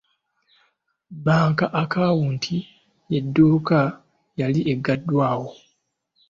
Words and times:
Banka 1.25 1.65
akawunti 1.81 2.55
y'edduuka 3.09 3.79
yali 4.39 4.59
eggaddwawo. 4.71 5.49